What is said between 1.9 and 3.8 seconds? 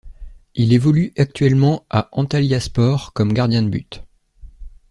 à Antalyaspor comme gardien de